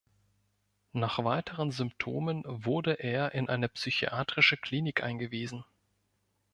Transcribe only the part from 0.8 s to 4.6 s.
Nach weiteren Symptomen wurde er in eine psychiatrische